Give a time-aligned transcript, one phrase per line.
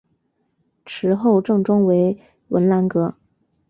[0.83, 2.17] 池后正中为
[2.47, 3.13] 文澜阁。